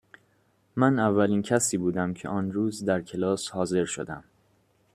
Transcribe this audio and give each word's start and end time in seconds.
من 0.75 0.99
اولین 0.99 1.41
کسی 1.41 1.77
بودم 1.77 2.13
که 2.13 2.29
آن 2.29 2.51
روز 2.51 2.85
در 2.85 3.01
کلاس 3.01 3.49
حاضر 3.49 3.85
شدم. 3.85 4.23